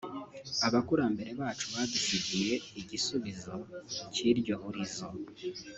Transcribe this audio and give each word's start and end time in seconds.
Abakurambere 0.67 1.31
bacu 1.39 1.65
badusigiye 1.73 2.53
igisubizo 2.81 3.53
cy’iryo 4.13 4.55
hurizo 4.61 5.07